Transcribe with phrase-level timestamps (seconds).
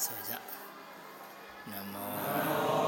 [0.00, 0.40] それじゃ。
[1.68, 2.79] ナモ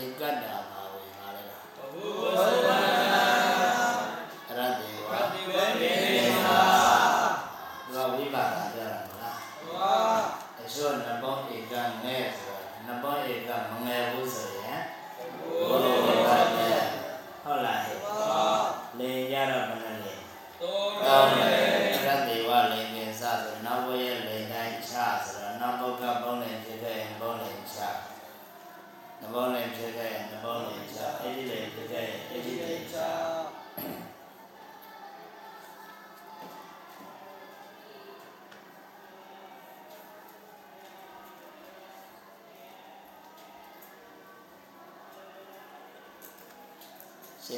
[0.00, 0.53] ဧကတ္တာ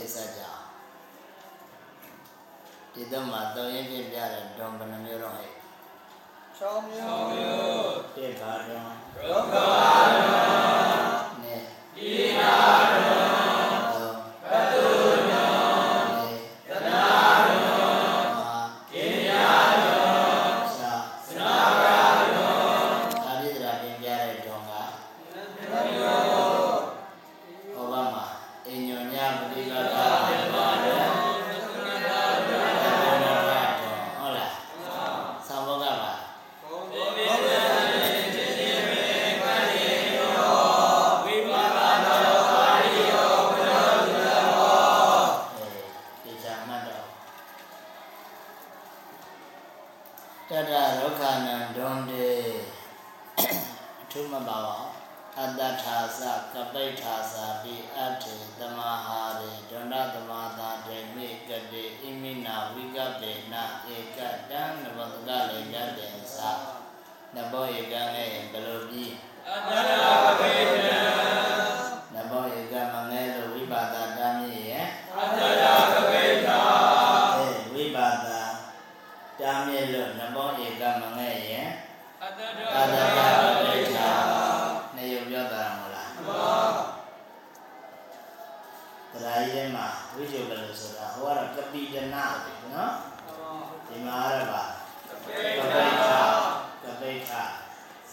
[0.07, 0.46] esa ya.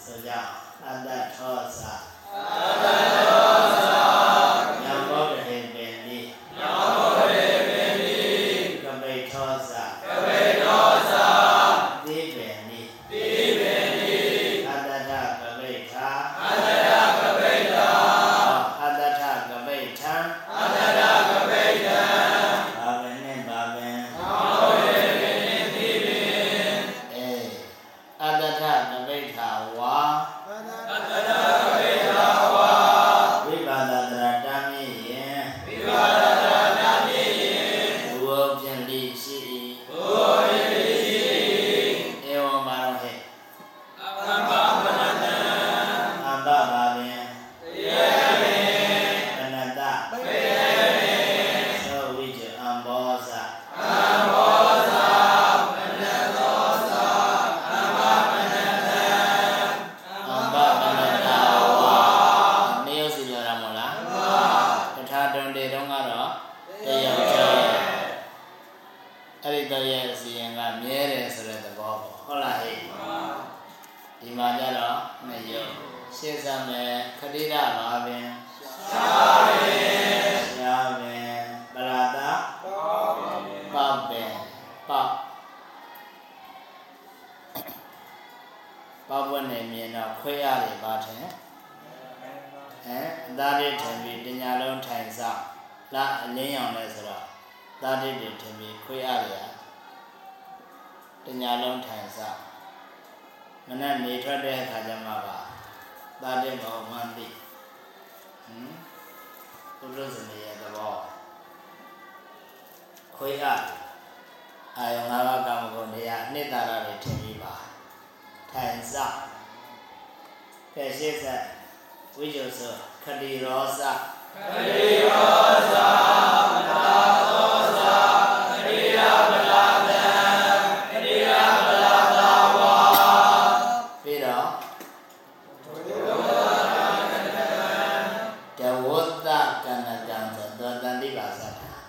[0.06, 0.32] ဆိုကြ
[0.84, 1.78] အတ္တထောသ
[2.32, 2.86] အတ္တ
[3.16, 3.48] ထော
[3.92, 3.93] သ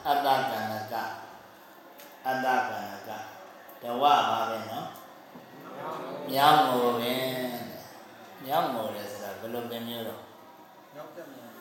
[0.07, 0.95] အတ္တကဏ္ဍက
[2.27, 3.09] အတ္တကဏ္ဍက
[3.81, 4.87] တဝပါပဲနော်
[6.29, 7.13] မြောင်းငိုပဲ
[8.43, 10.21] မြောင်းငိုတယ်ဆိုတာဘယ်လိုပဲမျိုးတော့
[10.93, 11.53] မြောင်းတက်မြောင်း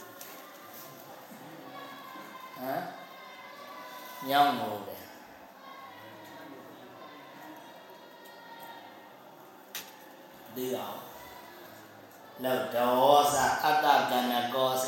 [2.56, 2.80] ဟမ်
[4.26, 4.96] မြောင်းငိုပဲ
[10.54, 11.00] ဒီအောင်
[12.42, 14.86] လောက်ဒေါသအတ္တကဏ္ဍကောသ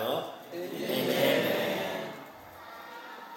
[0.01, 0.17] ကို
[0.51, 1.37] အင်းချင်းပင်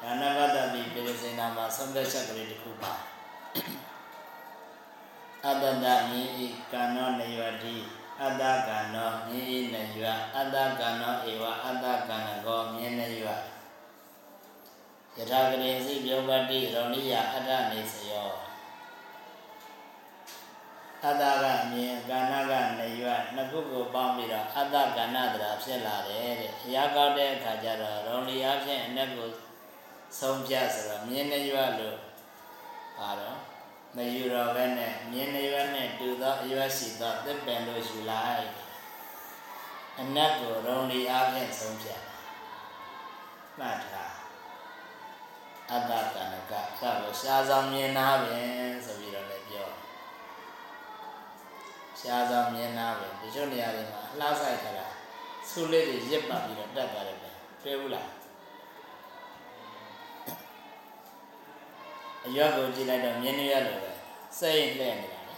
[0.00, 2.92] ဒါနဘတ္တပိပိစိဏမှာဆုံးဖြတ်ချက်ကလေးတစ်ခုပါ
[5.46, 7.76] အတ္တတမြင်ဤကံနောနေယတိ
[8.22, 10.04] အတ္တကံနောမြင်ဤနေယ
[10.36, 13.26] အတ္တကံနောဧဝအတ္တကံနောမြင်နေယ
[15.16, 18.28] ယထာကရေစိပြောပတိရောဏိယအတ္တနေစယော
[21.04, 29.28] အတ္တကမြင်ကဏ္ဍကနေယနှစ်ခုကိုပေါင်းပြီးတော့အတ္တကဏ္ဍတရာဖြစ်လာတယ်တဲ့အရာကောက်တဲ့အခါကျတော့ရောဏိယဖြင့်အ내ကို
[30.20, 31.98] ဆုံးဖြတ်ဆိုတော့မြင်းနေရွက်လို့
[32.98, 33.38] ပါတော့
[33.96, 38.48] မယူတော့ပဲနဲ့မြင်းနေရွက်နဲ့တူသောအရွက်ရှိသောသစ်ပင်တို့ယူလိုက်
[40.00, 42.02] အနတ်ကိုရုံလီအားဖြင့်ဆုံးဖြတ်
[43.58, 44.14] မှတ်ထား
[45.70, 48.48] အတ္တကဏကစလို့ရှားဆောင်မြင်နာပင်
[48.86, 49.03] ဆိုပြီး
[52.04, 54.86] ရှားဆောင်မြင်နာပင်ဒီချို့နေရာတွေမှာအလှဆိုင်ခါတာ
[55.50, 57.30] ဆူလေးတွေရစ်ပတ်ပြီးတော့တက်သွားတယ်ပဲ
[57.62, 58.08] တွေ့ဘူးလား
[62.26, 63.92] အရွက်ကိုကြည့်လိုက်တော့မြင်းနေရလို့ပဲ
[64.38, 65.34] စိတ်လှည့်နေတာလေ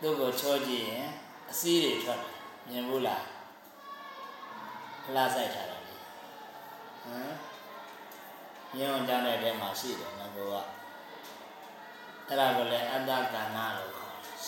[0.00, 1.08] သူ့ကိုချောကြည့်ရင်
[1.50, 2.34] အစည်းတွေထွက်တယ်
[2.68, 3.24] မြင်ဘူးလား
[5.14, 7.32] လှဆိုင်ထားတာလေဟမ်
[8.74, 10.38] မြင်းအောင်ကြောင်းတဲ့ထဲမှာရှိတယ်ငါက
[12.28, 13.99] အဲ့ဒါကိုလည်းအတ္တကဏ္ဍလို့ခေါ်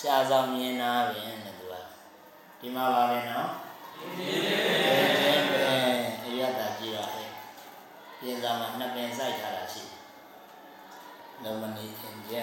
[0.05, 1.73] ရှားဆောင်မြင်နာပင်တဲ့သူက
[2.59, 3.49] ဒီမှာပါပဲနော်
[4.17, 4.35] ဒီ
[5.51, 5.63] ပဲ
[6.25, 7.29] အရတကြည့်ရဟဲ့
[8.19, 9.99] ပြင်စာမှာနှစ်ပင်စိုက်ထားတာရှိတယ်
[11.43, 12.41] လုံမဏီအင်ကျဲ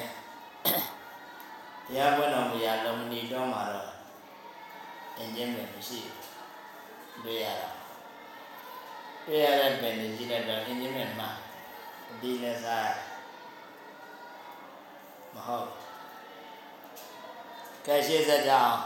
[1.87, 3.91] တရားပွဲတော်မူရာလုံမဏီတော်မှာတော့
[5.17, 7.71] အင်ကျဲပဲမရှိဘူးတွေ့ရတာ
[9.27, 11.29] တွေ့ရတဲ့ပင်ကြီးတဲ့တော့အင်ကျဲပဲမှာ
[12.21, 12.91] ဒီလက်စား
[15.37, 15.90] မဟုတ်
[17.87, 18.77] ကဲရှေ့ဆက်ကြအောင်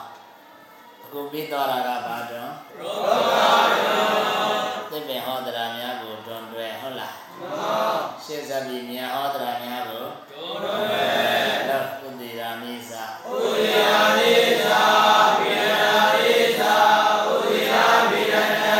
[1.02, 3.50] အခုပြီးသွားတာကဘာတော့ရောပါ
[4.90, 7.74] ဘူးသစ်ပင်ဟောတရားများကိုတွန်တွဲဟုတ်လားမှန်ပါ
[8.24, 11.06] ရှေ့ဆက်ပြီးမြန်ဟောတရားများကိုတွန်တွဲ
[11.68, 14.32] လောက်ဥဒိရာမိသဥဒိရာမိ
[14.64, 14.68] သ
[15.38, 15.84] ဗေဒနာ
[16.16, 16.62] မိသ
[17.28, 18.78] ဥဒိရာဗေဒနာ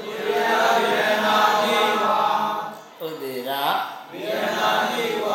[0.00, 3.62] ဥဒိရာဗေဒနာမိဝဥဒိရာ
[4.10, 5.26] ဗေဒနာမိဝ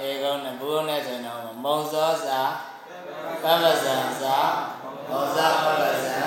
[0.03, 2.41] အေကောနဘောနဲ့ဆိုရင်တော့မုံစောစာ
[3.43, 4.39] ပပဇံစာ
[5.11, 6.21] မုံစာပပဇံ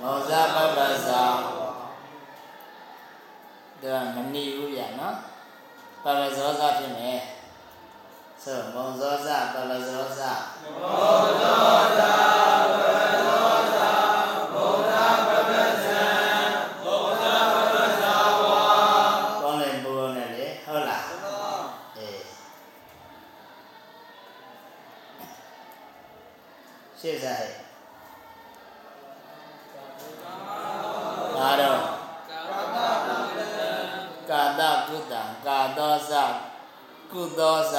[0.00, 1.22] မုံစာပပဇံ
[3.82, 5.16] ဒါမနီဘူးဗျာနော်
[6.02, 7.20] ပပဇောစာဖြစ်မယ်
[8.46, 10.32] ဆိုမုံစောစာပပဇောစာ
[10.64, 12.14] မုံစောစာ
[12.68, 13.90] ပပဇောစာ
[14.54, 15.52] မုံစာပပ
[15.84, 16.04] ဇံ
[16.84, 18.62] မုံစာပပဇာဝါ
[19.42, 21.04] ကောင်းတယ်ဘုရားနဲ့လေဟုတ်လား
[21.98, 22.22] အေး
[27.00, 27.54] ရှေ့စားဟဲ့
[31.36, 31.82] ဘာတော့
[34.30, 36.12] ကာတကုတံကာသောသ
[37.12, 37.76] ကုသောသ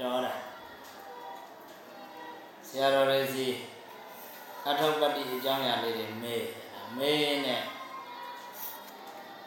[0.00, 0.34] တော်တာ
[2.68, 3.46] ဆရာတော်လေးစီ
[4.68, 6.46] အထောက်ပတိအကြောင်းအရာလေးတွေမေး
[6.96, 7.62] မေးနဲ့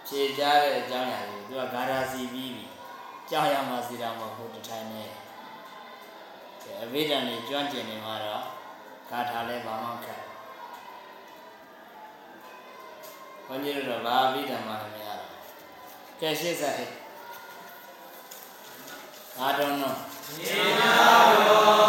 [0.07, 2.65] ဖြေကြတဲ့အကြောင်းအရာလေးသူကဂါရာစီပြီးပြီ
[3.29, 5.09] ကြာရမှာစီတာမဟုတ်တထိုင်နဲ့
[6.83, 8.43] အဝိဒံတွေကျွမ်းကျင်နေမှာတော့
[9.09, 10.21] ဂါထာလည်းဘာမှခက်
[13.45, 15.31] ဘုန်းကြီးတို့တော့ဘာအဝိဒံမှလည်းမရတော့
[16.19, 16.89] ကဲရှေ့ဆက်ဟဲ့
[19.37, 19.97] ဂါတော်နော်
[20.37, 21.88] Yeah.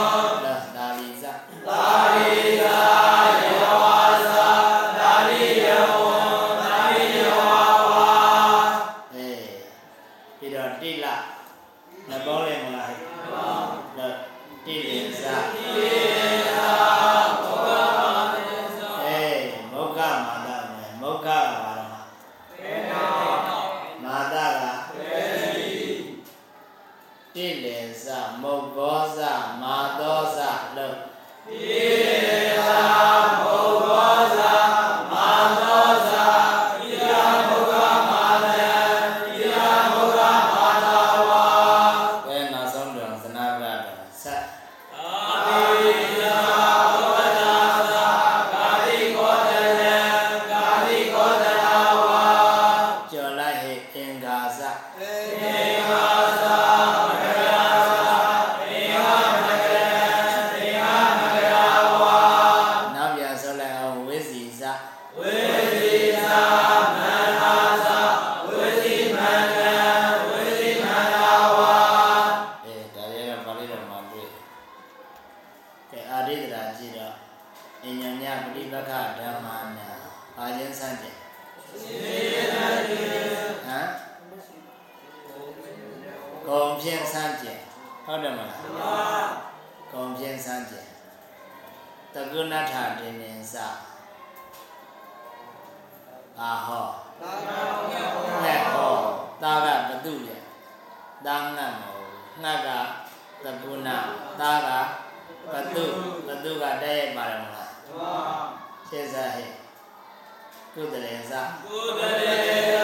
[110.75, 112.80] ကုသရေသာကုသရေ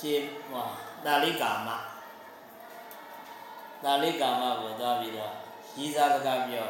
[0.00, 0.14] ကျေ
[0.50, 0.66] ဟော
[1.04, 1.68] တာလိကာမ
[3.84, 5.32] တာလိကာမကိုသွားပြီးတော့
[5.76, 6.68] ရည်စားစကားပြော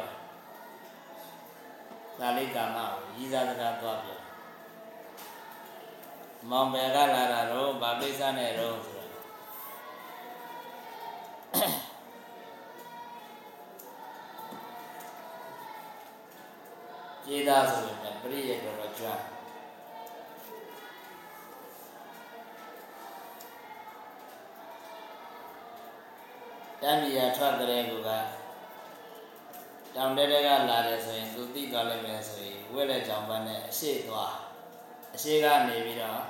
[2.19, 4.19] တာလိကာမကိုရည်စားစကားသွားပြော
[6.49, 9.09] မောင်ဘယ်ကလာတာတော့ဗာပိစနဲ့တော့ဆိုတော့
[17.25, 19.19] ကျေးသားဆိုရင်ပြည့်ရတော့ကြွား
[26.81, 28.09] တမ်းပြည်ရထွက်ကြတဲ့ကူက
[29.95, 34.35] တောင်တဲတဲကလာတယ်ဆိုရင်သူသိသွားလိမ့်မယ်ဆိုရင်ဝဲတဲ့ကြောင်ပန်းနဲ့အရှိသွား
[35.15, 36.21] အရှိကနေပြီးတော့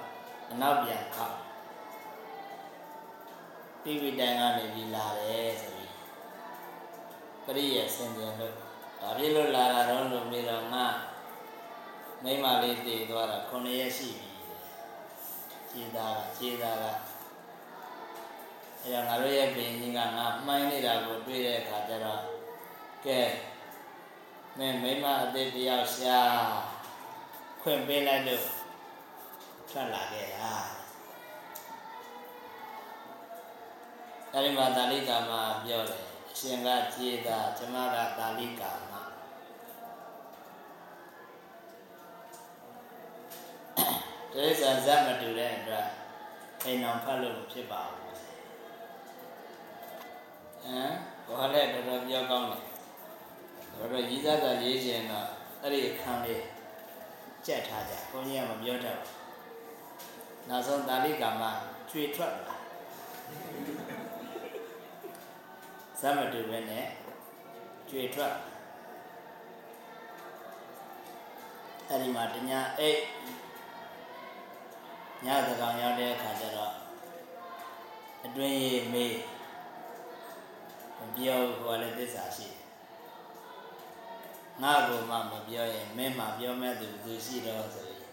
[0.52, 1.38] အနောက်ပြန်ခောက်
[3.84, 5.94] တိဝိတန်ကနေပြီးလာတယ်ဆိုပြီး
[7.46, 8.54] ပရိယေစင်ကြယ်လို့
[9.02, 10.86] ဒါဖြစ်လို့လာတာတော့လို့ပြီးတော့ငါ
[12.24, 14.30] မိမလေးတည်သွားတာ9ရက်ရှိပြီ
[15.72, 17.09] ခြေသားကခြေသားက
[18.90, 22.22] အဲဒါငါတို့ရဲ့ပင်ကြီးကငါမှိုင်းနေတာကိုတွေ့တဲ့အခါကျတော့
[23.06, 23.20] ကဲ
[24.58, 26.20] မင်းမိမအသေးတယောက်ရှာ
[27.62, 28.46] ခွင့်ပေးလိုက်လို့
[29.70, 30.54] ထွက်လာခဲ့တာ
[34.34, 35.32] အဲဒီမှာတာလိကာမ
[35.64, 38.94] ပြောတယ်အရှင်ကကြည်တာကျမကတာလိကာမ
[44.32, 45.88] တရိစ္ဆာန်ဇတ်မတူတဲ့အတွက်
[46.64, 48.09] အိမ်အောင်ဖတ်လို့မဖြစ်ပါဘူး
[50.64, 50.94] ဟမ်
[51.28, 52.62] ဘာလဲတော်တော်ပြောကောင်းတယ်
[53.74, 55.28] တော်တော်ရည်စားတာရေးခြင်းတော့
[55.62, 56.44] အဲ့ဒီအခန်းလေး
[57.46, 61.44] ကြက်ထားကြဘုန်းကြီးကမပြောတတ်ဘူးနောက်ဆုံးတာလိကာမ
[61.90, 62.56] ကျွေထွက်လာ
[66.00, 66.86] ဇတ်မတူပဲနဲ့
[67.90, 68.34] ကျွေထွက်
[71.88, 73.00] အဲ့ဒီမှာတညာအိတ်
[75.26, 76.74] ညသကောင်ရောက်တဲ့အခါကျတော့
[78.26, 79.14] အတွင်းရေးမေး
[81.00, 82.60] မပြောဘူးဟိုလည်းသစ္စာရှိတယ်
[84.62, 88.04] ငါ့ကိုမှမပြောရင်မင်းမှပြောမဲ့သူသူရှိတော့ဆိုရင်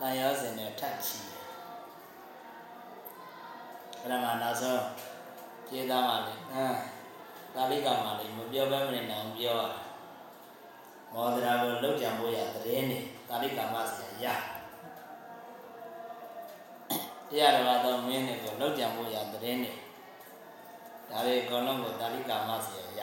[0.00, 1.44] တန်ရောစင်နဲ့ထပ်ချီတယ်
[4.00, 4.82] အဲ့ဒါမှနောက်ဆုံး
[5.68, 6.76] ကျေးသားမှလေဟမ်
[7.54, 9.74] သာလိကမှလေမပြောဘဲမနေနိုင်ပြောရ
[11.12, 14.26] မောဒရာကိုလောက်ကြံဖို့ရတဲ့နေသာလိကမှဆရာရ
[17.28, 19.72] တရားတော်သောမင်းတွေကိုလောက်ကြံဖို့ရတဲ့နေ
[21.10, 23.00] ဒါတွေအကုန်လုံးကိုတာလိကာမဆရာရ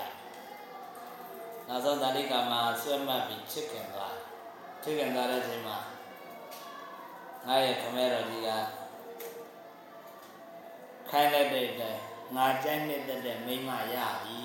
[1.68, 4.16] နောက်ဆုံးတာလိကာမဆွဲမှတ်ပြီးချစ်ခင်သွား
[4.84, 5.78] ချစ်ခင်သွားတဲ့အချိန်မှာ
[7.48, 8.50] ငါရဲ့ခမဲတော်ကြီးက
[11.10, 12.00] ခိုင်းလိုက်တဲ့တိုင်
[12.36, 14.42] ငါကြိုက်နေတဲ့မိမရပြီ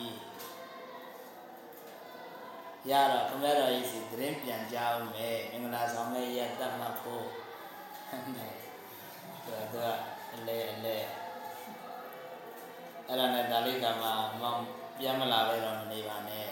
[2.91, 7.25] ရတော့ခမဲတော်ကြီးစီသတင်းပြန်ကြအောင်မယ်မင်္ဂလာဆောင်မဲ့ရတတ်မှတ်ဖို့
[8.09, 8.23] ဟဲ့
[9.47, 9.77] ဒါက
[10.35, 10.97] အလဲအလဲ
[13.09, 14.09] အဲ့ဒါနဲ့ဒါလေးကမှ
[14.43, 14.61] မောင်
[14.99, 16.47] ပြန်မလာပဲတော့မနေပါနဲ့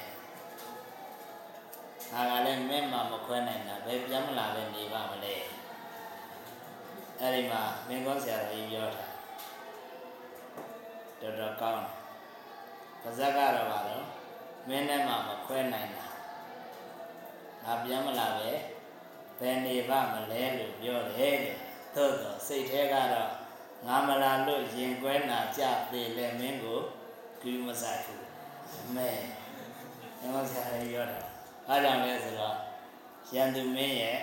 [2.12, 5.34] ငါကလည်းမင်းမှမခွဲနိုင်တာဘယ်ပြန်မလာပဲနေပါမလဲ
[7.20, 9.06] အဲ့ဒီမှာမင်းကောဆရာတော်ကြီးပြောတာ
[11.20, 11.90] တော်တော်ကောင်းတယ်
[13.02, 14.04] ပါဇက်ကတော့ပါတော့
[14.68, 16.06] မင်းနဲ့မှမခွဲနိုင်တာ
[17.64, 18.50] ငါပြန်မလာပဲ
[19.40, 21.56] ဘယ်နေပါမလဲလို့ပြောတယ်တဲ့
[21.94, 23.30] သို့တော့စိတ်ထဲကတော့
[23.86, 26.78] ငါမလာလို့ရင်ကွဲနာကြသေးလဲမင်းကို
[27.42, 28.24] ကူးမဆိုင်ဘူး
[28.86, 29.10] အမေ
[30.32, 31.18] ငါဆရာကြီးပြောတာ
[31.68, 32.56] အားကြောင့်လဲဆိုတော့
[33.34, 34.18] ရန်သူမင်းရဲ့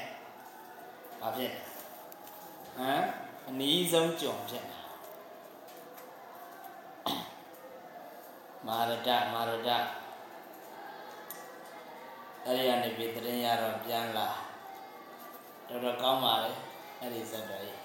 [1.20, 1.51] ဘာဖြစ်
[2.78, 3.03] ဟမ်
[3.47, 4.80] အနည်းဆုံးကြုံဖြစ်တာ
[8.68, 9.70] မာရဒမာရဒ
[12.45, 14.28] အဲ့ဒီကနေပြီးတရင်ရတော့ပြန်လာ
[15.68, 16.51] တော်တော်ကောင်းပါလေ
[16.99, 17.80] အဲ့ဒီစက်တော်ကြီး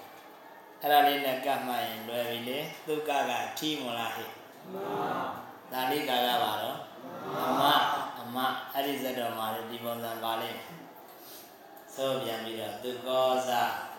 [0.81, 4.29] အဲ့ဒါလေးနဲ့ကတ်မှရင်လွယ်ပြီလေသုကကထီးမလားဟဲ့
[4.71, 4.87] မှန်
[5.71, 6.77] ဒါလေးကကပါတော့
[7.37, 7.61] အမ
[8.19, 8.37] အမ
[8.73, 10.59] အဲ့ဒီစက်တော်မှာဒီပုံစံပါလိမ့်
[11.95, 13.49] ဆိုပြန်ပြီးတော့သူကောဇ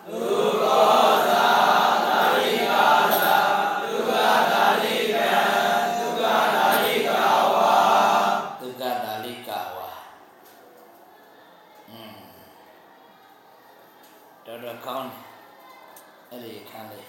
[0.07, 0.19] သူ
[0.63, 3.25] ကောဇသာရိကာသ
[3.81, 4.11] သူက
[4.51, 5.29] သာရိကံ
[5.97, 6.23] သူက
[6.55, 7.09] သာရိက
[7.55, 7.73] ဝါ
[8.59, 9.89] သူကသာရိကဝါ
[11.89, 12.15] อืม
[14.45, 15.28] တော်တော်ကောင်းတယ်
[16.31, 17.07] အဲ့ဒီခန်းလေး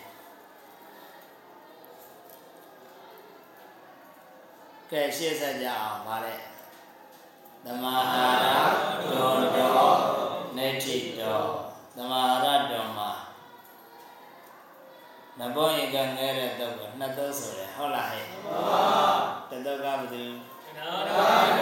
[4.91, 6.39] ကဲရှေ့ဆက်ကြအောင်ဗါတဲ့
[7.65, 8.47] သမာဟာရ
[9.11, 9.99] ဒွန်တော်
[10.57, 11.47] နေတိတော်
[11.97, 13.11] သမာဟာရတော်မှာ
[15.39, 18.85] နဘောရင်ကငဲတဲ့တော့ကိုနှစ်သုံးဆိုတယ်ဟုတ်လားဟဲ့မှန်ပါ
[19.51, 20.25] တတော့ကဘာသူ
[20.77, 21.60] နောက်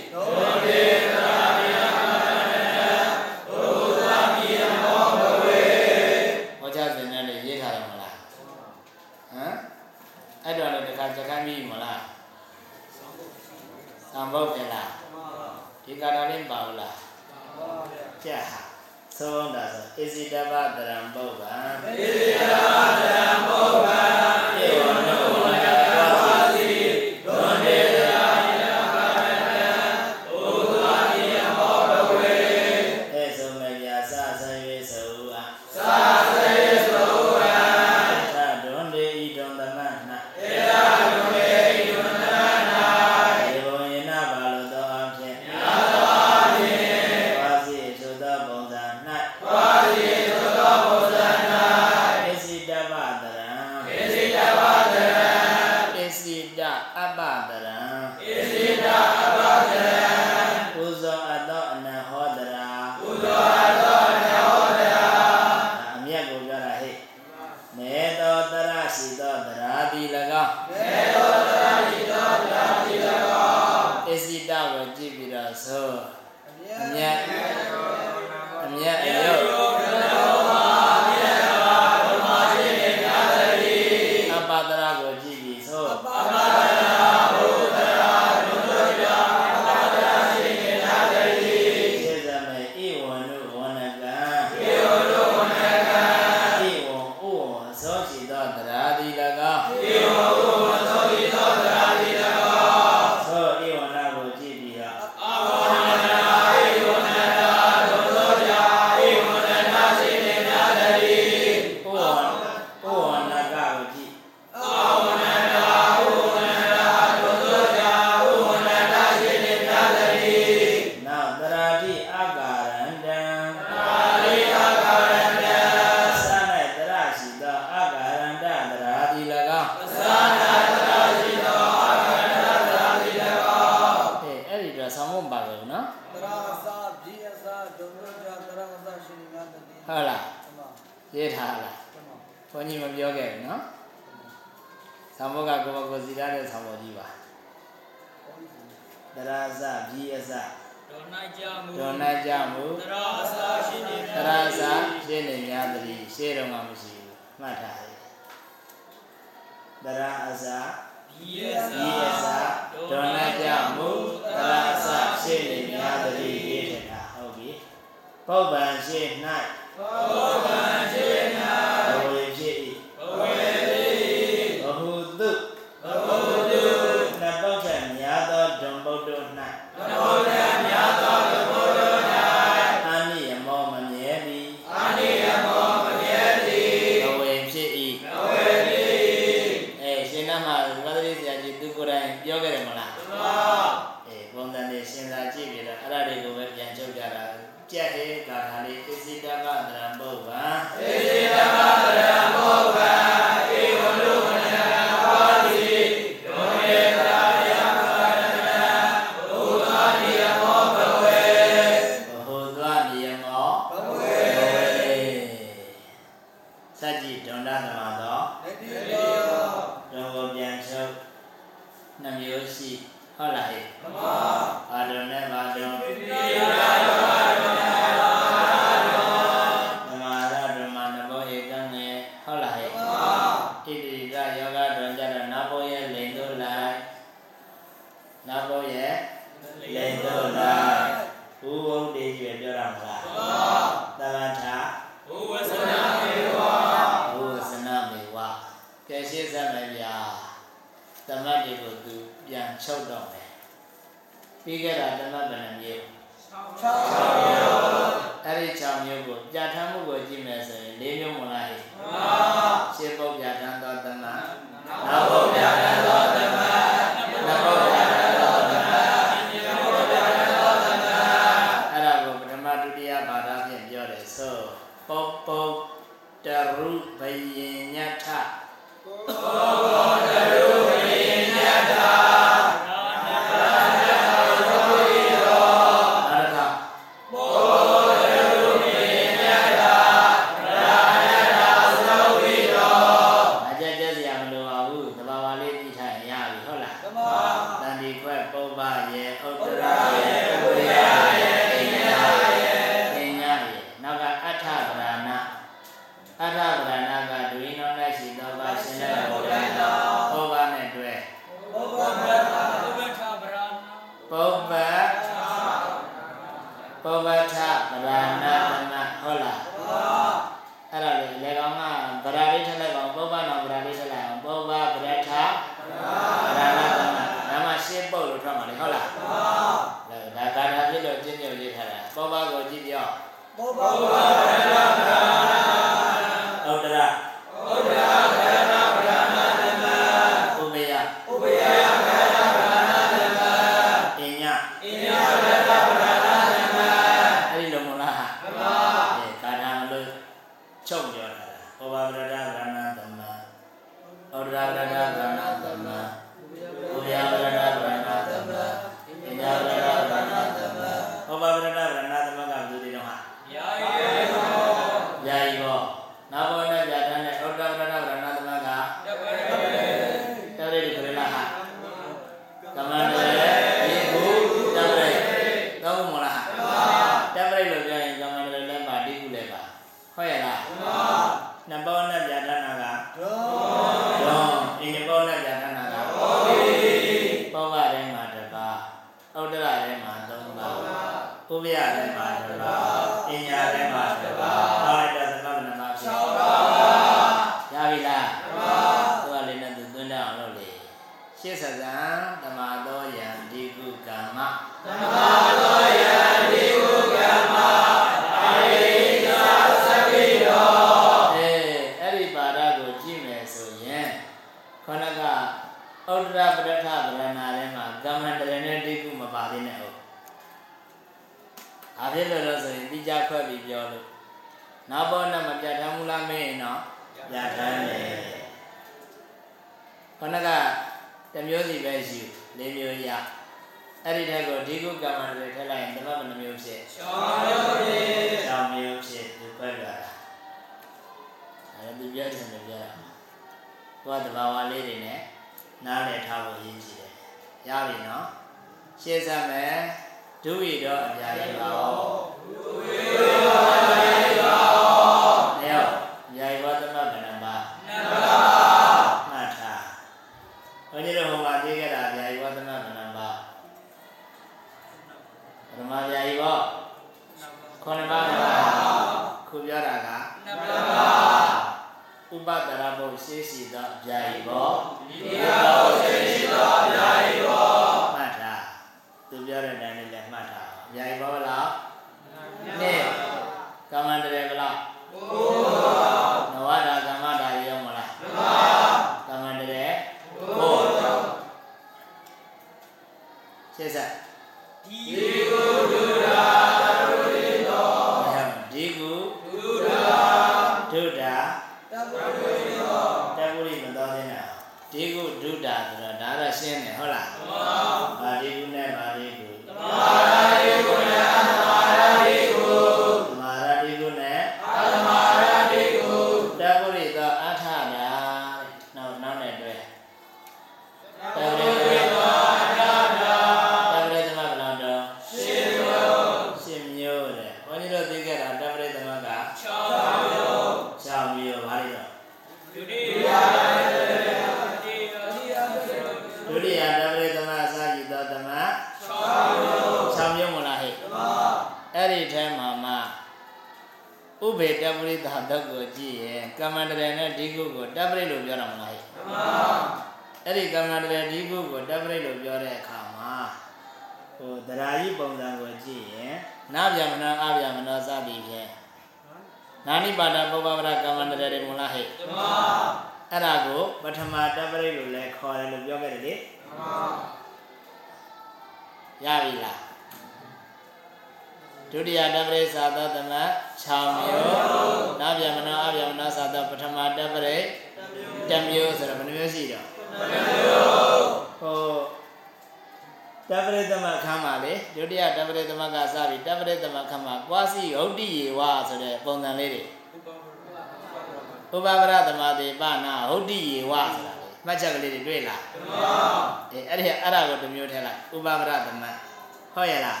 [599.56, 600.00] ဟုတ်ရဲ့လား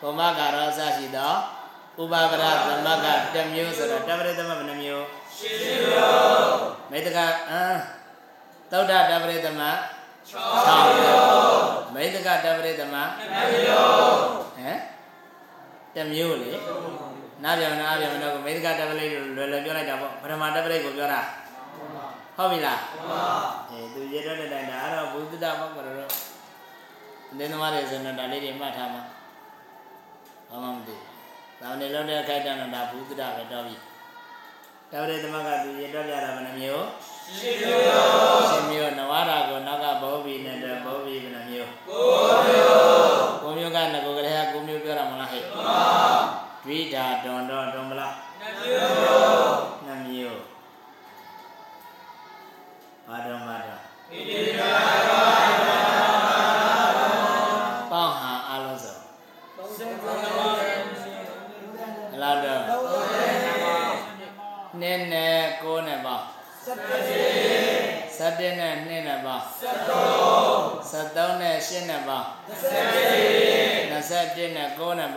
[0.00, 1.32] ဘုမကရောစရှိသော
[2.02, 5.04] ဥပါပရသမကတစ်မျိုးဆိုတော့တပရိသမဘယ်နှမျိုး
[5.36, 6.56] ရှင်းမျိုး
[6.90, 7.18] မေတ္တက
[7.50, 7.62] အံ
[8.70, 9.62] သုဒ္ဓတပရိသမ
[10.28, 10.32] 6
[10.98, 11.62] မျိုး
[11.94, 12.96] မေတ္တကတပရိသမ
[13.30, 14.16] 2မျိုး
[14.56, 14.78] ဟမ်
[15.94, 16.52] တစ်မျိုးလေ
[17.44, 21.20] နားပြောင်နားပြောင်တော့မေတ္တကတပရိလွယ်လွယ်ပြောလိုက်တာပေါ့ပထမတပရိကိုပြောတာ
[22.36, 23.24] ဟုတ်ပြီလားဟုတ်ပါ
[23.70, 26.07] ဘူးအဲသူရေတော့တဲ့တိုင်းဒါအဲ့တော့ဘုဒ္ဓတာပေါ့ကတော့
[27.38, 29.02] လင်းသမားတွေဆိုတော့ဒါလေးတွေမှတ်ထားမှာ
[30.48, 33.76] ဘာမှမသိဘူးဒါနဲ့လောက်တဲ့ခိုက်တန်တော့ဒါဘုဒ္ဓပဲတော့ပြီ
[34.92, 36.84] တော်တဲ့သမကသူရေတော့ပြတာဘယ်နှမျိုး
[37.38, 37.84] ရှင်မျိုး
[38.50, 42.04] ရှင်မျိုးနဝရကိုနောက်ကဘောဘီနဲ့တော့ဘောဘီဘယ်နှမျိုးကို
[42.46, 42.66] မျိုး
[43.42, 46.24] ကိုမျိုးကငကိုကလေးကကိုမျိုးပြောတာမလားဟဲ့မှန်
[46.64, 50.40] ဒွိဓာတွန်တော့တွန်မလားနှမျိုးနှမျိုး
[53.06, 53.82] ဘာတော့မှာတော့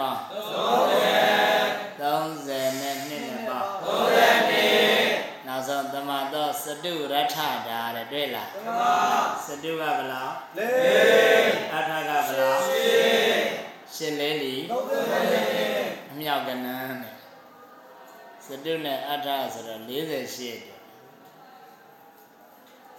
[0.02, 0.12] ပါ
[2.02, 3.60] 30 30နဲ့နှစ်နဲ့ပါ
[4.68, 7.38] 32နောက်ဆုံးသမတော်စတုရထ
[7.68, 8.70] တာတဲ့တွေ့လားသမ
[9.46, 12.58] စတုကဘလား4အထကဘလား
[13.50, 14.56] 6ရှင်လဲလီ
[15.42, 17.16] 34အမြောက်ကနန်းတဲ့
[18.46, 20.26] စတုနဲ့အထဆိုတော့48တဲ့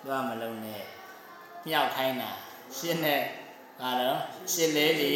[0.04, 0.82] သွားမလုံးနဲ့
[1.66, 2.30] မြောက်ခိုင်းတာ
[2.76, 3.22] ရှင်းတဲ့
[3.80, 4.18] ဘာလို့
[4.52, 5.14] ရှင်းလေးလီ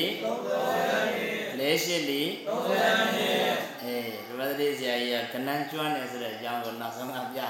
[1.59, 2.22] လေးရှင်းလီ
[3.82, 7.48] အေးဒီဘက်တည်းဆရာကြီးကကနန်းကျွမ်းတယ်ဆိုတဲ့အကြောင်းကိုနောက်ဆုံးကပြတာ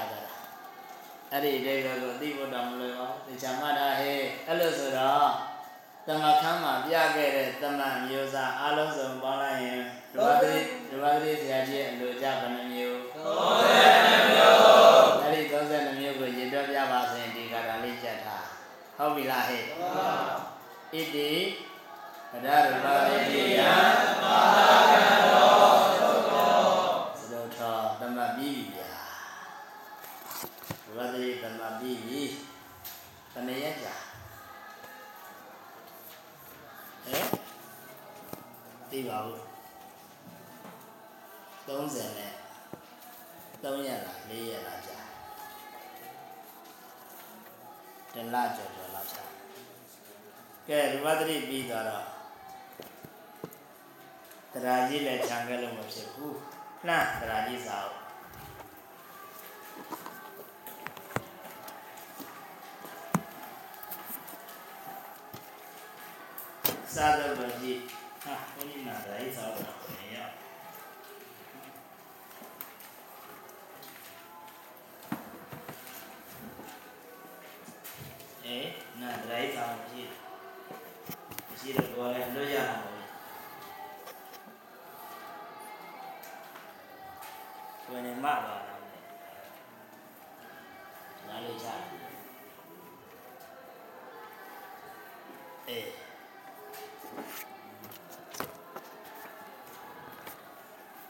[1.31, 5.29] အဲ့ဒီအိဗယ်ကိုသိဖို့တောင်မလွယ်ပါဘူး။ဒီချာမတာဟဲ့အဲ့လိုဆိုတော့
[6.07, 9.81] တမခန်းမှာပြခဲ့တဲ့တမန်မျိုးစားအလုံးစုံပေါင်းလိုက်ရင်
[10.11, 14.59] ဒီဘက်တည်းဒီဘက်တည်းဆရာကြီးရဲ့အလိုကြဘယ်နှမျိုး32မျိုး
[15.23, 18.45] အဲ့ဒီ32မျိုးကိုရေတွက်ပြပါဆိုရင်ဒီကတာလေးကြက်ထား
[18.97, 19.63] ဟုတ်ပြီလားဟဲ့
[20.91, 21.31] ဣတိ
[22.31, 23.61] ပဒရူပတိတိယ
[24.23, 24.39] မာ
[24.91, 26.65] ကံတော်သုတ်တော်
[27.17, 28.93] သလိုထောတမပြီးပြီဗျာ
[30.83, 32.21] ဒီဘက်တည်းတမပြီးပြီ
[33.33, 33.95] တမရက်ကြာ
[37.05, 37.25] ဟဲ့
[38.89, 39.41] သိပါဘူး
[41.67, 42.33] 30နဲ့
[43.63, 44.99] 3ရက်လား4ရက်လားကြာ
[48.13, 49.36] တလကျော်ကျော်လောက်ကြာ
[50.69, 52.05] ကဲရူပသတိပြီးသွားတော့
[54.51, 56.37] တရားကြီးလည်းခြံခဲ့လို့မဖြစ်ဘူး
[56.87, 57.97] နှံ့တရားကြီးစာအုပ်
[66.93, 67.79] စာတော့ဘယ်ကြီး
[68.23, 70.17] ဟာဘုန်းကြီးနာတရားကြီးစာအုပ်တော့နေရ
[78.45, 78.69] အေး
[79.01, 79.86] နာဒရိုက်ဆောင်ရှိတယ်ရှိတော့
[81.99, 83.01] ကိုယ်လည်းလွတ်ရမှာပဲ
[87.85, 88.75] ကိုယ်နဲ့မပါတော့လေ
[91.27, 91.67] နားလေးချ
[95.67, 95.89] အေး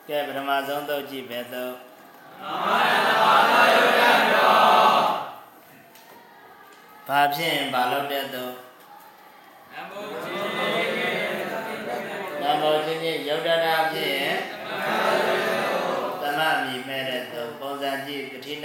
[0.08, 1.74] ကဲပထမဆုံးတော့ကြည့်ပဲတော့
[7.08, 8.67] ဘာဖြစ်ရင်ဘာလုပ်တဲ့တော့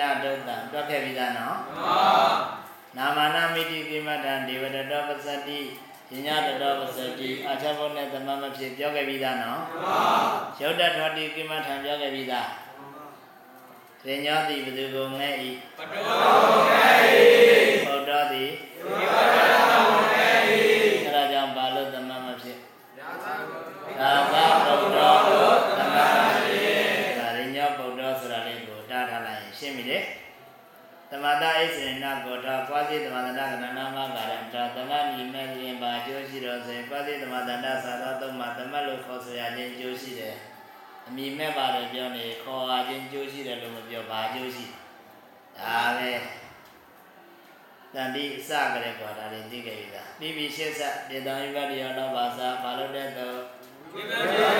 [0.00, 1.56] နာဒုက္ခတွက်ခဲ့ပြီးသားနော်
[2.96, 5.60] နာမနာမိတိကိမတံဒေဝတတောပစ္စတိ
[6.10, 9.60] ညညတတောပစ္စတိအာချဘုံနဲ့သမမဖြစ်ပြောခဲ့ပြီးသားနော်
[10.60, 12.48] ယုတ်တထောတိကိမထံပြောခဲ့ပြီးသား
[14.06, 16.02] ရညောတိဘသူကိုငဲ့ဤပတော
[16.68, 40.36] ငဲ့ဘုဒ္ဓသည်ဒီဝတ္သမတာအိစေနကောတာကွာစီသမန္တနာကနနာမကာရံတာသမဏိမဲ့ရင်ပါအကျိုးရှိတော်စေကွာစီသမန္တနာသာသာသုံးမှာသမတ်လို့ခေါ်ဆိုရခြင်းအကျိုးရှိတယ်
[41.06, 44.66] အမိမဲ့ပါတယ်ပြောနေခေါ်ရခြင်းအကျိုးရှိတယ်လို့မပြောဘာအကျိုးရှိ
[45.58, 46.12] ဒါပဲ
[47.94, 53.38] တန်တိအစကလေးကွာဒါလေးသိခဲ့ပြီလားပြီးပြီရှေ့ဆက်ဒေသံယုဂတိယောလောဘာသာဘာလို့တဲ့တော့
[53.92, 54.50] ဝိပဿနာ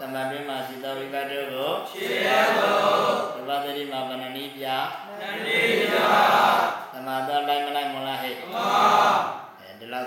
[0.00, 2.28] တမန်တွင်မှာရှိသောဝိပတ်တို့ကိုခြေရ
[2.58, 3.01] သော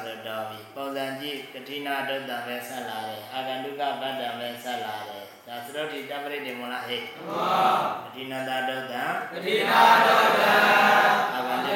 [0.04, 7.50] ဆိုတော့ပြီပုံစံကြည့်ကတိနာဒုတ်တံပဲဆက်လာတယ်အာဂန္တုကဗတ္တံပဲဆက်လာတယ်ဒါသရုတ်တိတပရိတေမလားဟဲ့မာ
[8.04, 10.54] ကတိနာတာဒုတ်တံပတိနာတောတံ
[11.34, 11.75] အာဂန္တု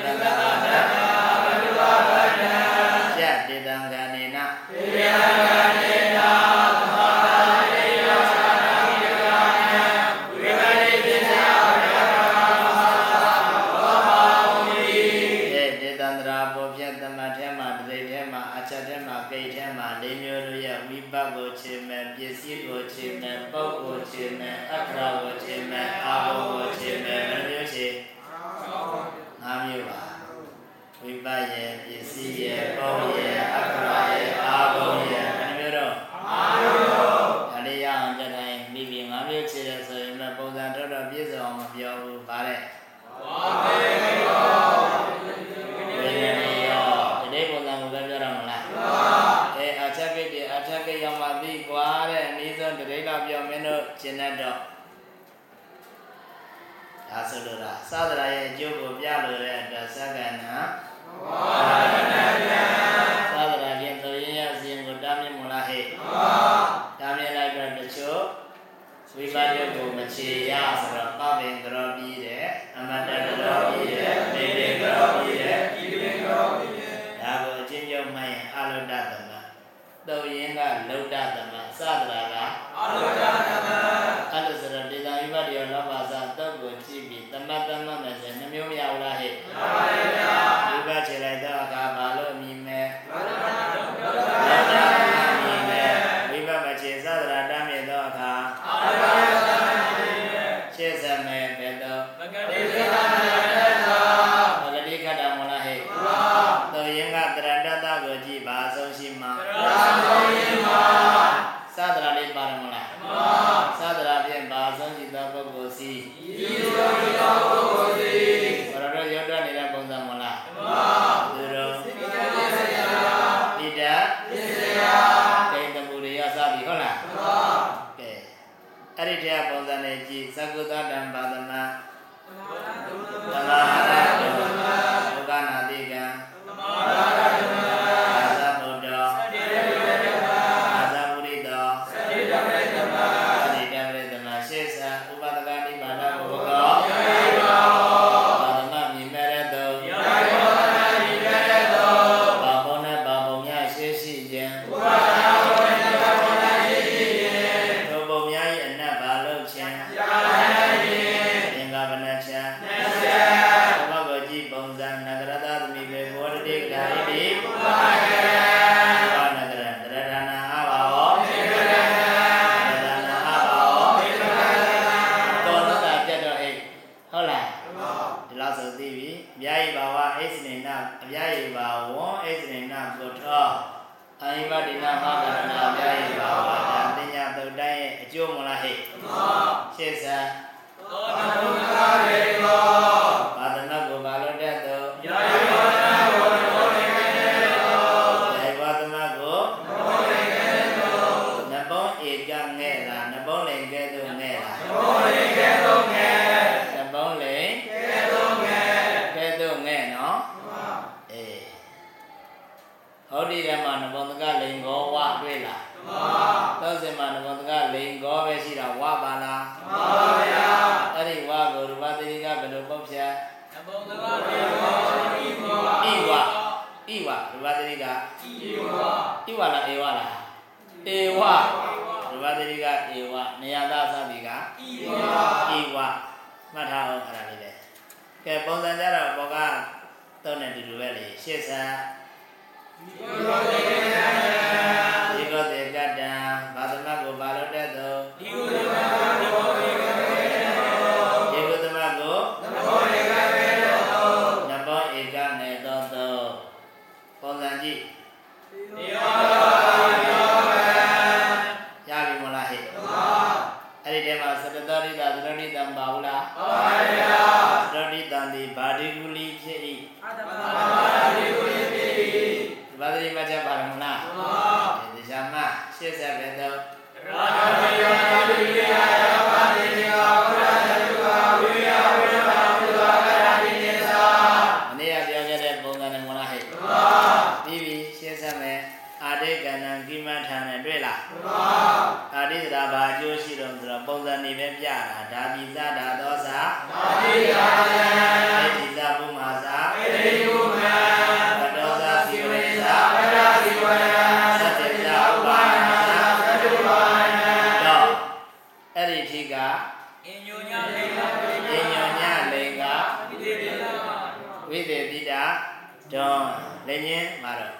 [315.93, 316.27] တွန်း
[316.67, 317.53] လက်ညင်းမှာတော့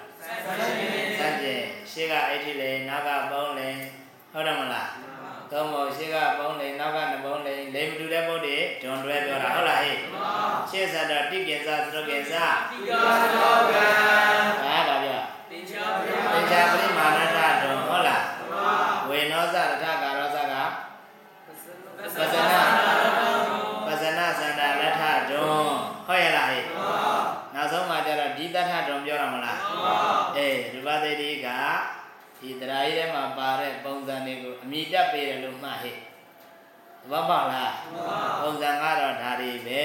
[1.18, 3.68] ဆန့်ကျင်ရှေ့ကအဲ့ဒီလေနောက်ကပုံးလေ
[4.32, 4.90] ဟုတ်တယ်မလား
[5.50, 9.96] သုံးပုံရှေ့ကပုံးလေနောက်ကနှပုံးလေလေမတူတဲ့ပုံတွေဒွန်တွဲပြောတာဟုတ်လားဟဲ့
[10.70, 13.84] ရှေ့စတာတိကင်စသရုပ်ကင်စတိကောသောကံ
[14.62, 15.10] ဟာပါဗျ
[15.50, 15.82] တင်ချာ
[16.72, 18.24] ပရိမာဏတဒွန်ဟုတ်လား
[19.08, 19.84] ဝေနောစတထ
[32.90, 35.98] လေးထဲမှာပါတဲ့ပုံစံတွေကိုအမိတက်ပေးတယ်လို့မှတ်ဟဲ့သ
[37.10, 37.72] ဘောပေါက်လား
[38.42, 39.84] ပုံစံကတော့ဒါတွေပဲ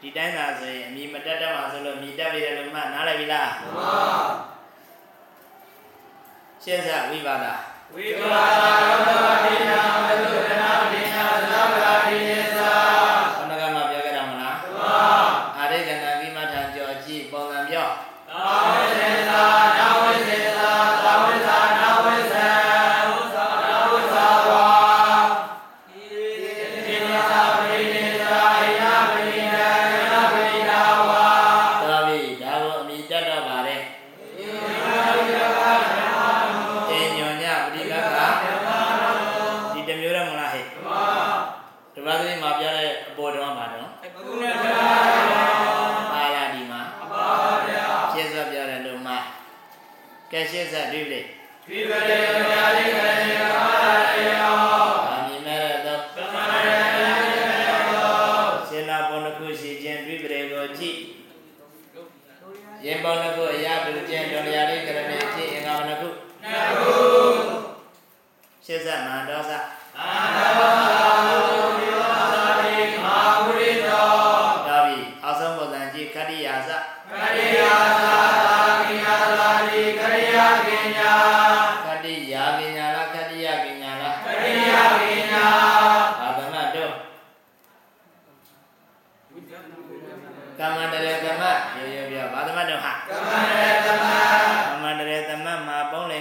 [0.00, 4.54] ဒီတိုင်းသာဆိုရင်အမိမတက်တတ်ပါဆိုလို့မိတက်ပေးတယ်လို့မှတ်နားလည်ပြီလားမှန်
[6.62, 7.46] ရှင်းစဝိပါဒ
[7.94, 9.10] ဝိပါဒရောတ
[9.44, 10.03] ဝိနာ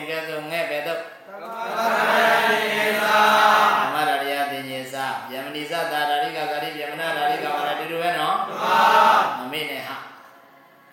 [0.04, 0.98] တိကသုငဲ့ပေတုသ
[1.40, 3.16] မဏေသာ
[3.80, 8.38] သမဏရယပင်ညေသာယမနိသသာဓာရိကဂရိယမနာဓာရိကဝရတူတူပဲနော်
[9.40, 9.98] မမေ့နဲ့ဟာ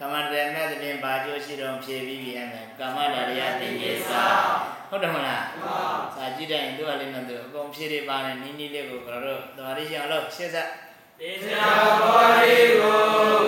[0.01, 4.23] ကမ္မတရမဲ့တဲ့ပြင်ပါကျိုးရှိတော်ဖြေပြီးပြန်မယ်ကမ္မတရယပင်ညေသာ
[4.89, 5.45] ဟုတ်တယ်မလား
[6.15, 10.69] စာကြည့်တိုင်းတို့ကလည်းနော်သူအကုန်ဖြေတွေပါနေနီးနီးလေးကိုကျွန်တော်တို့သမာဓိရှိအောင်လို့ရှင်းဆက်
[11.21, 11.65] တေဇာ
[12.01, 13.40] ဘောရိကို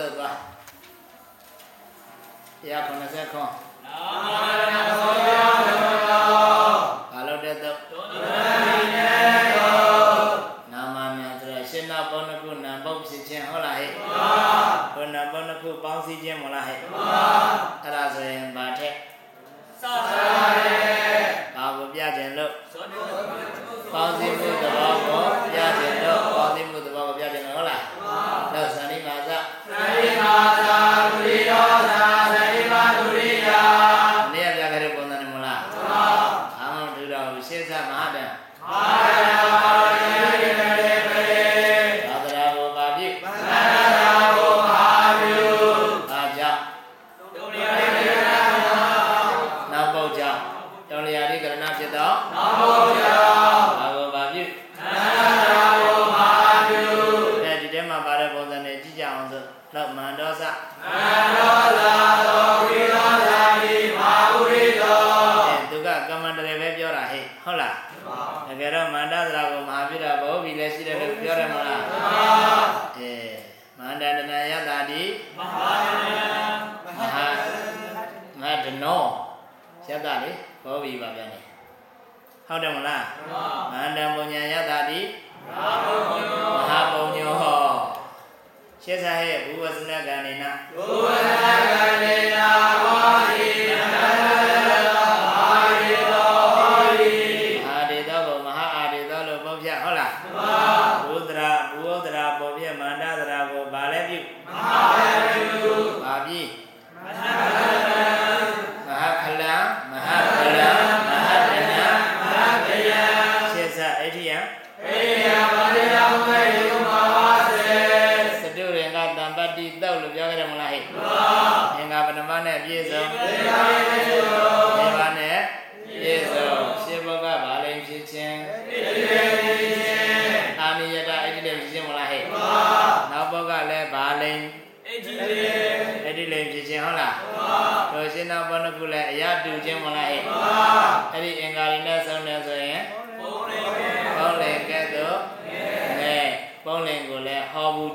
[0.00, 0.36] လုပ်သွား
[2.66, 3.50] 190ခွန်
[3.84, 4.28] နာမ
[4.72, 6.76] ရသောဘုရားဓမ္မတော်
[7.12, 8.14] ဘာလို့တဲ့တော့ဒုန
[8.66, 10.28] မီနဲ့တော့
[10.72, 17.48] နာမမြန်ဆိုတော့ရှင်နာပေါင်းတစ်ခုနာပေါင်းဖြစ်ခြင်းဟုတ်လားဟဲ့ဘုရားဘုနာပေါင်းတစ်ခုပေါင်းစည်းခြင်းမဟုတ်လားဟဲ့ဘုရား
[17.82, 18.94] အဲ့ဒါဆိုရင်ဗာထက်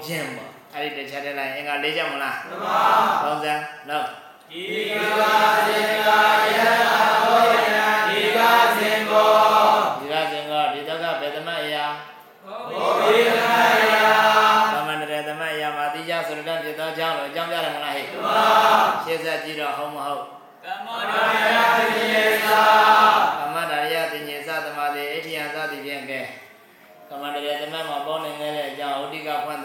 [0.08, 2.80] ကျင့်ပေါ့အဲ့ဒီတရားထဲလိုက်အင်္ဂါ၄ချက်မလားမှန်ပါ
[3.24, 4.08] သုံးစမ်းနော်
[4.60, 5.34] ဤကလာ
[5.68, 6.20] စေကယလာ
[7.24, 8.40] ဘောယနာဒီက
[8.78, 9.32] စင်ဘော
[10.00, 11.86] ဒီကစင်ဘောဒီတော့ကဘယ်သမတ်အရာ
[12.46, 14.08] ဘောဘိသမတ်အရာ
[14.74, 18.44] သမန္တရသမတ်အရာမာတိယဆိုတဲ့ပြသောကြောင့်လို့အကြောင်းပြရမလားဟဲ့မှန်ပါ
[19.04, 20.00] ရှင်းဆက်ကြည့်တော့ဟုတ်မ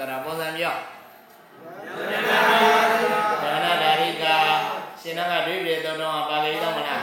[0.06, 0.74] ဆိုတာပုံစံပြော
[3.42, 4.36] ဒါနဒါရိကာ
[5.00, 7.00] ရှင်နာကတွေးပြေသုံးတော့ပါလေတော့မလား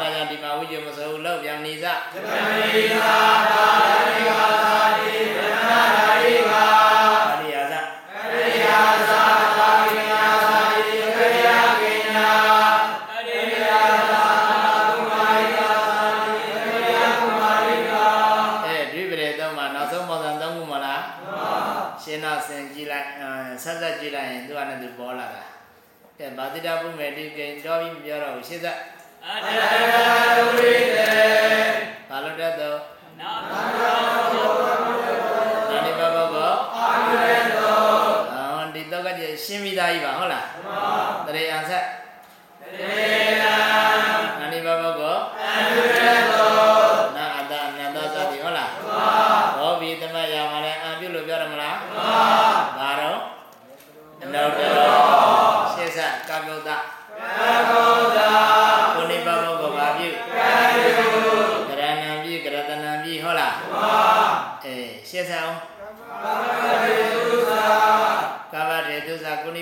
[0.00, 3.16] အဲ့ဒါကြောင့်ဒီမှာဝိဇ္ဇမစိုးလို့ပြန်နေစသမေသာ
[3.50, 3.97] သာ
[26.18, 28.78] ကဲဗာတိတာပုမေတိကိန်တော်ပြီးမပြောတော့ဘူးရှေ့သက်
[29.24, 29.48] အတ္တ
[30.56, 31.06] ဝိတေ
[32.08, 32.78] ဘာလို့တတ်တော့
[33.20, 33.92] နာမနာ
[35.84, 37.78] နိဘဘဘောအာမေတော
[38.32, 41.84] ဟောဒီတော့ကကြည့်ရှင်းပြီးသားကြီးပါဟုတ်လားမှန်ပါတရေအောင်ဆက်
[42.62, 43.54] တရေလာ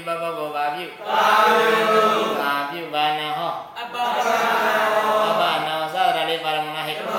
[0.06, 1.70] ပပုဂ္ဂိုလ်ပါပြုပါပြု
[2.40, 4.44] ပါပြုပါနဟောအပပနာ
[4.94, 7.10] ဟောအပနာသာရလေးပါရမနာဟိတမ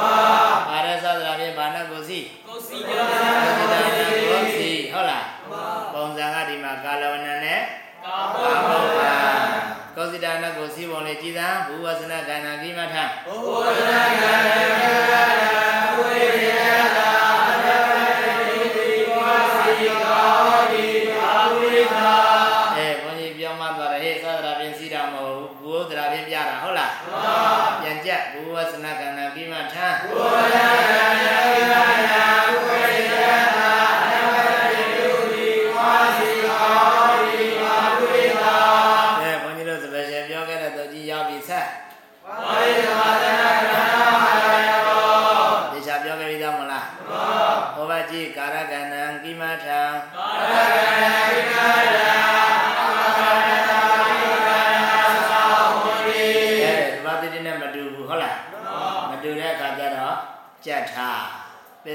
[0.70, 2.96] ပါရသာရလေးဘာနာကိုစီကိုစီပါ
[4.30, 5.26] ကိုစီဟုတ်လား
[5.94, 7.60] ပုံစံကဒီမှာကာလဝဏနဲ့
[8.06, 9.16] ကာဘုဗာ
[9.96, 12.96] ကောစီတာနကိုစီပုံလေးကြည်သာဘူဝဇနကန္နာကိမထ
[13.28, 13.92] ဘူဝဇန
[14.22, 14.47] ကန္နာ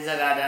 [0.07, 0.42] জায়গায়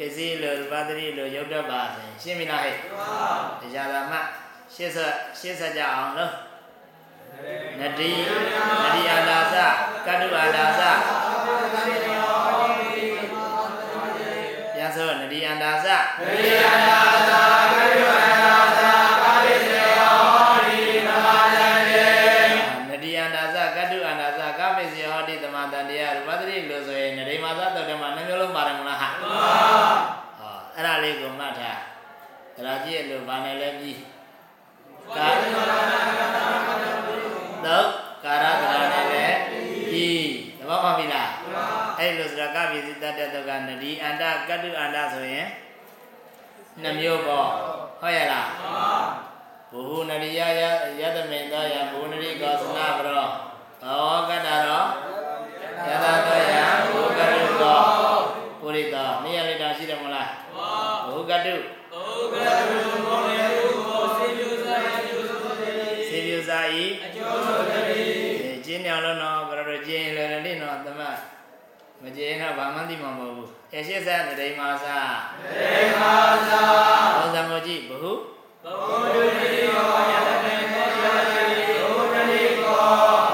[0.00, 2.76] ကစီလိုရူပသတိလိုရုပ်တော့ပါဆိုရင်ရှင်းပြီလားဟဲ့
[3.60, 4.14] တရားဓမ္မ
[4.74, 6.32] ရှင်းဆက်ရှင်းဆက်ကြအောင်လို့
[7.80, 8.10] နတိ
[8.82, 9.54] နတိအာလာစ
[10.06, 10.80] ကတုအာလာစ
[14.74, 15.86] ပြန်ဆိုနတိအာလာစ
[16.18, 16.99] နတိအာလာ
[43.50, 45.48] ကနဒီအန္တကတုအန္တဆိုရင်
[46.82, 47.48] နှမျိုးပေါ့
[48.00, 48.48] ဟုတ်ရဲ့လား
[49.70, 50.62] ဘုဟုနရိယယ
[51.00, 53.28] ယတမေသောယဘုနရိကောသနာပရော
[53.84, 54.84] ဩကတ္တရော
[55.88, 56.54] ယတသောယ
[56.92, 57.80] ဘုကတုကော
[58.60, 60.28] ပုရိသောနေရာလေးတာရှိတယ်မလား
[61.06, 61.54] ဘုကတု
[62.32, 62.99] စေ
[72.50, 74.98] တော့ဘာမှသိမှာမဟုတ်ဘူးအရှိစံတရိမာစာ
[75.60, 76.14] တရိမာ
[76.48, 76.60] စာ
[77.16, 78.12] ဘုဇမောကြည့်ဘဟု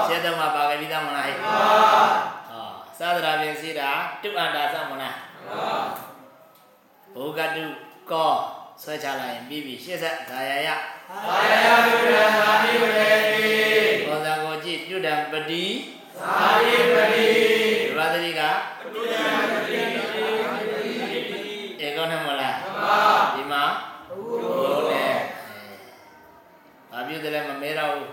[0.07, 1.51] ရှင်းတော့မှာပါခဲ့ပြီးသားမလားဟဲ့ဟော
[2.99, 3.89] သာသရာပြင်စီတာ
[4.21, 5.15] တုအန္တာသမလား
[7.15, 7.65] ဘုကတု
[8.11, 8.31] ကော
[8.81, 10.69] ဆွဲချလိုက်ရင်ပြီးပြီရှင်းဆက်ဒါယယ
[14.07, 15.65] ဘောဇံကိုကြည့်ပြုတံပတိ
[16.19, 17.27] သာရိပတိ
[17.97, 18.41] ဘာသတိက
[21.85, 22.55] ဧကောနဲ့မလား
[23.35, 23.63] ဒီမှာ
[24.07, 24.15] ဟု
[24.77, 25.15] တ်တယ်
[27.37, 28.09] ဘာပြုတယ်လဲမမဲတော့ဘူး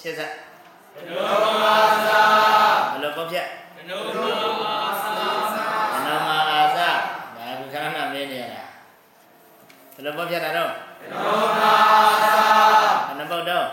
[0.00, 0.32] ရှင်းဆက်
[0.94, 1.04] ဘယ်
[3.02, 3.46] လိုပေါ့ဖြတ်
[3.78, 3.98] အနု
[4.62, 4.74] မာ
[6.50, 6.90] အာသဒါ
[7.58, 8.64] ကခဏနာမင်းနေရတာ
[9.94, 10.70] ဘယ်လိုပေါ့ဖြတ်တာတော့
[11.02, 11.18] အနု
[11.60, 12.26] မာအာသ
[13.10, 13.64] အနပုတ်တော့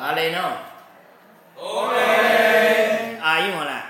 [0.00, 0.54] ဘာလိန်တော့
[3.24, 3.84] အာယုမလား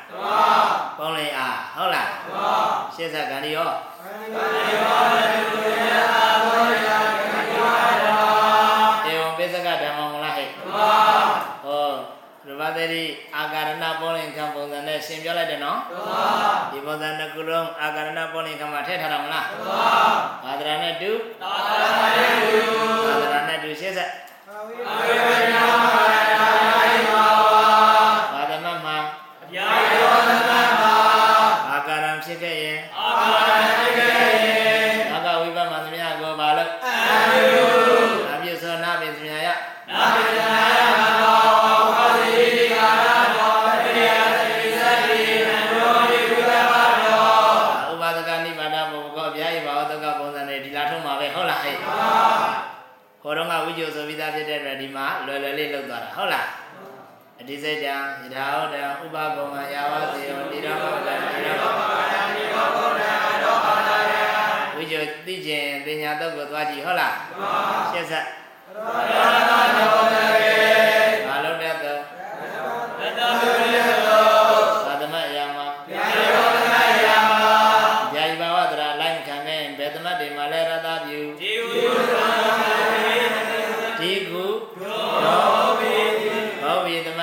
[0.99, 2.09] ပေါင်းလိန်အာဟုတ်လား
[2.95, 3.71] ရှင်းဆက်ဂန္ဒီရော
[12.93, 13.05] ရူပသတိ
[13.37, 15.79] အာကာရဏပေါလိန်ခံပုံစံနဲ့ရှင်းပြလိုက်တယ်နော်
[16.73, 19.47] ဒီပုံစံတစ်ခုလုံးအာကာရဏပေါလိန်ခံမှာထည့်ထားတာမလား
[20.45, 21.11] ဘာဒရာနဲ့တူ
[21.43, 21.51] ဘာ
[22.15, 24.11] ဒရာနဲ့တူရှင်းဆက်
[24.47, 26.32] ဘာ
[55.91, 56.47] လွယ်လွယ်လေးလောက်သွားတာဟုတ်လား
[57.41, 61.73] အတိစိတ်တံယထာဟုတ်တံဥပကုံမယာဝစေယောတိရမောတံတိရမော
[64.77, 67.15] ဝိကျုသိခြင်းပညာတော့ကိုသွားကြည့်ဟုတ်လား
[67.91, 68.27] ရှင်းဆက်
[71.29, 72.01] ဘာလို့လဲတော့
[73.19, 73.92] သာ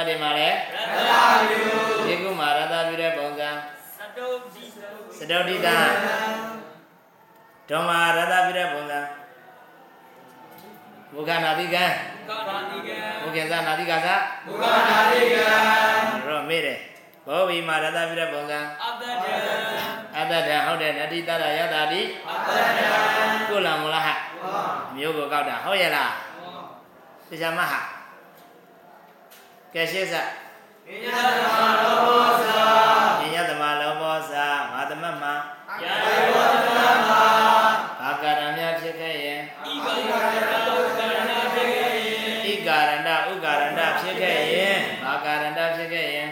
[0.09, 0.49] ဘီသမတ်တွေမှာလဲ
[2.07, 3.49] ဒီကုမှာရတပြုတဲ့ပုံစံ
[3.97, 5.67] စတုဒ္ဓိတ
[7.69, 8.99] ဓမ္မာရတပြုတဲ့ပုံစံ
[11.13, 11.85] ဘုခနာတိကံ
[13.21, 14.07] ဘုခေသနာတိကသ
[16.27, 16.79] ရောမေးတယ်
[17.25, 18.59] ဘောဘီမှာရတပြုတဲ့ပုံစံ
[20.17, 22.01] အတ္တတံဟုတ်တယ်နတိတရယတာတိ
[23.49, 24.09] ကုလံမလားဟ
[24.95, 26.11] မျိုးကိုကောက်တာဟုတ်ရဲ့လား
[27.29, 27.98] တရားမဟာ
[29.73, 30.15] ကဲရှင်းစ
[30.87, 32.59] ပညာသမလောဘောစာ
[33.19, 35.33] ပညာသမလောဘောစာငါသမတ်မှာ
[37.99, 39.39] ဘာကာရမြဖြစ်ခဲ့ရင်
[42.45, 46.29] ဣကာရဏဥကာရဏဖြစ်ခဲ့ရင်ဘာကာရဏဖြစ်ခဲ့ရင်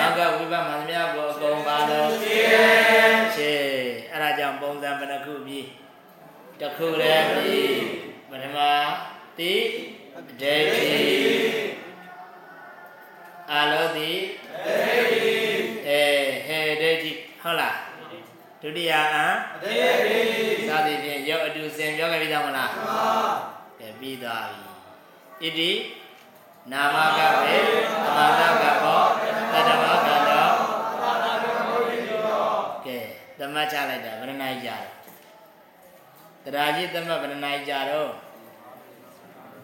[0.00, 5.66] နောက်ကဝိပဿနာမြတ်ကိုအကုန်ပါလို့ရှင်းရှင်းအဲ့ဒါကြောင့်ပုံစံဘယ်နှခုပြီး
[6.60, 7.76] တစ်ခုလည်းပြီး
[8.30, 8.58] ပထမ
[9.38, 9.52] တိ
[10.42, 10.90] ဒိဋ္ဌိ
[13.50, 14.10] အာလောတိ
[14.66, 15.34] ဒိဋ္ဌိ
[15.88, 16.02] အဲ
[16.46, 17.10] ဟေဒိဋ္ဌိ
[17.42, 17.76] ဟုတ်လား
[18.62, 19.26] ဒုတိယအံ
[19.62, 20.20] ဒိဋ္ဌိ
[20.68, 23.10] သာသည်ဖြင့်ရုပ်အတူစင်ပြောခဲ့ပြီးသားမလားမှန်ပါ
[23.78, 24.44] ကဲပြီးသွား
[25.40, 25.70] ပြီဣတိ
[26.72, 27.54] နာမကပဲ
[28.04, 29.02] သမာတကဘော
[29.52, 30.48] တတမကတော
[32.86, 32.98] ကဲ
[33.38, 34.76] သမတ်ချလိုက်တာဗရဏိကြာ
[36.44, 38.10] တယ်တရားကြီးသမတ်ဗရဏိကြာတော့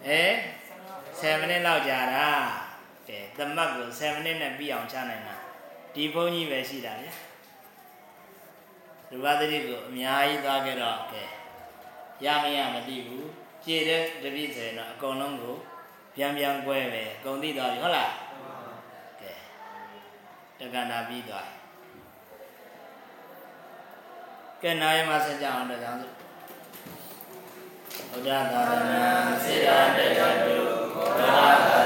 [0.07, 0.21] အဲ
[1.17, 2.27] 7မိနစ်လောက်ကြာတာ
[3.07, 5.35] ကဲသမတ်ကို7မိနစ်နဲ့ပြီးအောင်ချနိုင်တာ
[5.93, 7.13] ဒီဘုန်းကြီးပဲရှိတာဗျာ
[9.11, 11.23] ရူပသတိကိုအများကြီးသွားကြတော့ကဲ
[12.25, 13.29] ရမရမသိဘူး
[13.63, 15.55] ကြည်တဲ့တပိဆိုရင်တော့အကုန်လုံးကို
[16.15, 18.11] ပြန်ပြန်꿰ပဲအကုန်သိသွားပြီဟုတ်လား
[19.21, 19.31] ကဲ
[20.59, 21.47] တက္ကနာပြီးသွား
[24.61, 26.07] ကဲနာယမဆက်ကြအောင်တော့ကြောင်းစု
[28.09, 30.58] ဘုရားသာသနာ
[31.19, 31.78] Amen.